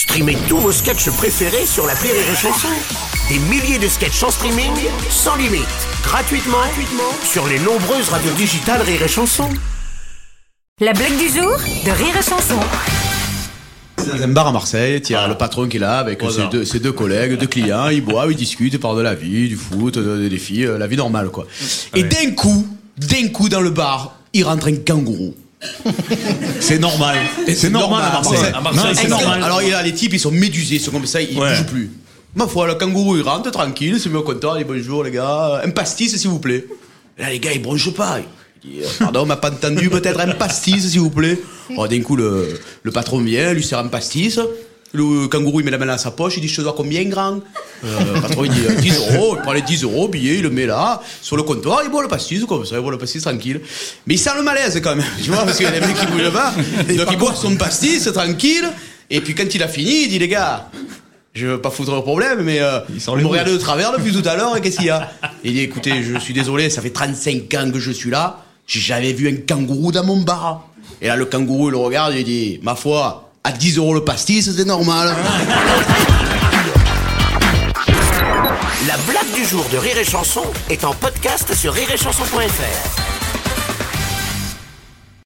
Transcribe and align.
Streamez 0.00 0.38
tous 0.48 0.56
vos 0.56 0.72
sketchs 0.72 1.10
préférés 1.10 1.66
sur 1.66 1.86
la 1.86 1.92
Rire 1.92 2.14
et 2.14 2.34
Chanson. 2.34 2.68
Des 3.28 3.38
milliers 3.38 3.78
de 3.78 3.86
sketchs 3.86 4.22
en 4.22 4.30
streaming, 4.30 4.72
sans 5.10 5.36
limite, 5.36 5.60
gratuitement, 6.02 6.56
gratuitement 6.56 7.12
sur 7.22 7.46
les 7.46 7.58
nombreuses 7.58 8.08
radios 8.08 8.32
digitales 8.32 8.80
Rire 8.80 9.02
et 9.02 9.08
Chanson. 9.08 9.46
La 10.80 10.94
blague 10.94 11.18
du 11.18 11.28
jour 11.28 11.54
de 11.84 11.90
Rire 11.90 12.16
et 12.18 12.22
Chanson. 12.22 12.58
Dans 13.98 14.22
un 14.22 14.28
bar 14.28 14.46
à 14.46 14.52
Marseille, 14.52 15.02
il 15.04 15.12
y 15.12 15.14
a 15.14 15.28
le 15.28 15.36
patron 15.36 15.68
qui 15.68 15.76
est 15.76 15.80
là 15.80 15.98
avec 15.98 16.22
ses 16.30 16.46
deux, 16.50 16.64
ses 16.64 16.80
deux 16.80 16.92
collègues, 16.92 17.36
deux 17.36 17.46
clients, 17.46 17.88
ils 17.88 18.00
boivent, 18.02 18.30
ils 18.32 18.36
discutent, 18.38 18.72
ils 18.72 18.80
parlent 18.80 18.96
de 18.96 19.02
la 19.02 19.14
vie, 19.14 19.50
du 19.50 19.56
foot, 19.56 19.98
de- 19.98 20.28
des 20.30 20.38
filles, 20.38 20.64
euh, 20.64 20.78
la 20.78 20.86
vie 20.86 20.96
normale 20.96 21.28
quoi. 21.28 21.46
Et 21.94 22.04
d'un 22.04 22.30
coup, 22.30 22.66
d'un 22.96 23.28
coup 23.28 23.50
dans 23.50 23.60
le 23.60 23.68
bar, 23.70 24.16
il 24.32 24.44
rentre 24.44 24.68
un 24.68 24.76
kangourou. 24.76 25.34
C'est 26.60 26.78
normal. 26.78 27.18
C'est 27.54 27.70
normal 27.70 28.02
à 28.04 28.12
Marseille. 28.12 28.52
À 28.54 28.94
c'est 28.94 29.08
normal. 29.08 29.42
Alors 29.42 29.62
il 29.62 29.72
a 29.74 29.82
les 29.82 29.92
types, 29.94 30.12
ils 30.14 30.20
sont 30.20 30.30
médusés, 30.30 30.76
ils 30.76 30.80
sont 30.80 30.90
comme 30.90 31.06
ça, 31.06 31.20
ils 31.20 31.38
Ouais. 31.38 31.48
bougent 31.50 31.66
plus. 31.66 31.90
Ma 32.34 32.46
foi, 32.46 32.66
le 32.66 32.74
kangourou 32.74 33.16
il 33.16 33.22
rentre 33.22 33.50
tranquille, 33.50 33.94
il 33.96 34.00
se 34.00 34.08
met 34.08 34.16
au 34.18 34.22
comptoir, 34.22 34.56
il 34.58 34.64
dit 34.64 34.72
bonjour 34.72 35.02
les 35.04 35.10
gars, 35.10 35.60
un 35.64 35.70
pastis 35.70 36.16
s'il 36.16 36.30
vous 36.30 36.38
plaît. 36.38 36.64
Et 37.18 37.22
là 37.22 37.30
les 37.30 37.40
gars 37.40 37.52
ils 37.52 37.60
bronchent 37.62 37.92
pas. 37.92 38.18
Il 38.64 38.70
dit, 38.70 38.80
euh, 38.82 38.86
pardon, 38.98 39.22
on 39.22 39.26
m'a 39.26 39.36
pas 39.36 39.50
entendu, 39.50 39.88
peut-être 39.90 40.20
un 40.20 40.28
pastis 40.32 40.90
s'il 40.90 41.00
vous 41.00 41.10
plaît. 41.10 41.38
Oh, 41.76 41.86
d'un 41.88 42.00
coup 42.02 42.16
le, 42.16 42.58
le 42.82 42.90
patron 42.92 43.18
vient, 43.20 43.52
lui 43.52 43.62
sert 43.64 43.78
un 43.78 43.88
pastis. 43.88 44.38
Le 44.92 45.28
kangourou 45.28 45.60
il 45.60 45.64
met 45.64 45.70
la 45.70 45.78
main 45.78 45.86
dans 45.86 45.98
sa 45.98 46.10
poche, 46.10 46.36
il 46.36 46.40
dit 46.40 46.48
je 46.48 46.56
te 46.56 46.62
dois 46.62 46.74
combien 46.76 47.04
grand? 47.04 47.38
Euh, 47.84 48.20
patron 48.20 48.44
il 48.44 48.50
dit 48.50 48.66
euh, 48.68 48.74
10 48.74 48.98
euros, 48.98 49.36
il 49.36 49.42
prend 49.42 49.52
les 49.52 49.62
10 49.62 49.84
euros, 49.84 50.08
billet, 50.08 50.36
il 50.36 50.42
le 50.42 50.50
met 50.50 50.66
là, 50.66 51.00
sur 51.22 51.36
le 51.36 51.44
comptoir, 51.44 51.82
il 51.84 51.90
boit 51.90 52.02
le 52.02 52.08
pastis 52.08 52.44
comme 52.44 52.66
ça, 52.66 52.74
il 52.74 52.82
boit 52.82 52.90
le 52.90 52.98
pastis 52.98 53.22
tranquille. 53.22 53.60
Mais 54.06 54.14
il 54.14 54.18
sent 54.18 54.30
le 54.36 54.42
malaise 54.42 54.80
quand 54.82 54.96
même, 54.96 55.06
tu 55.22 55.30
vois, 55.30 55.44
parce 55.44 55.56
qu'il 55.56 55.66
y 55.66 55.68
a 55.68 55.72
des 55.78 55.86
mecs 55.86 55.96
qui 55.96 56.06
bougent 56.06 56.32
pas. 56.32 56.52
Donc 56.96 57.06
il 57.12 57.18
boit 57.18 57.34
son 57.36 57.54
pastis 57.56 58.10
tranquille, 58.12 58.68
et 59.08 59.20
puis 59.20 59.34
quand 59.34 59.54
il 59.54 59.62
a 59.62 59.68
fini, 59.68 60.04
il 60.04 60.08
dit 60.08 60.18
les 60.18 60.28
gars, 60.28 60.68
je 61.34 61.46
veux 61.46 61.60
pas 61.60 61.70
foutre 61.70 61.94
le 61.94 62.02
problème, 62.02 62.42
mais 62.42 62.60
euh, 62.60 62.80
les 62.88 62.94
me 62.94 63.22
boules. 63.22 63.26
regardez 63.26 63.52
de 63.52 63.58
travers 63.58 63.92
depuis 63.96 64.12
tout 64.12 64.28
à 64.28 64.34
l'heure, 64.34 64.56
et 64.56 64.60
qu'est-ce 64.60 64.78
qu'il 64.78 64.86
y 64.86 64.90
a? 64.90 65.08
Il 65.44 65.52
dit 65.52 65.60
écoutez, 65.60 66.02
je 66.02 66.18
suis 66.18 66.34
désolé, 66.34 66.68
ça 66.68 66.82
fait 66.82 66.90
35 66.90 67.54
ans 67.54 67.70
que 67.70 67.78
je 67.78 67.92
suis 67.92 68.10
là, 68.10 68.44
j'ai 68.66 68.80
jamais 68.80 69.12
vu 69.12 69.28
un 69.28 69.36
kangourou 69.36 69.92
dans 69.92 70.04
mon 70.04 70.16
bar. 70.16 70.66
Et 71.00 71.06
là, 71.06 71.16
le 71.16 71.24
kangourou, 71.24 71.68
il 71.68 71.72
le 71.72 71.78
regarde, 71.78 72.14
il 72.14 72.24
dit 72.24 72.58
ma 72.62 72.74
foi, 72.74 73.29
à 73.50 73.52
10 73.52 73.78
euros 73.78 73.94
le 73.94 74.04
pastis, 74.04 74.48
c'est 74.56 74.64
normal. 74.64 75.12
La 78.86 78.96
blague 79.08 79.32
du 79.34 79.44
jour 79.44 79.64
de 79.72 79.76
Rire 79.76 79.98
et 79.98 80.04
Chanson 80.04 80.44
est 80.68 80.84
en 80.84 80.92
podcast 80.92 81.52
sur 81.54 81.72
rireetchanson.fr. 81.72 83.09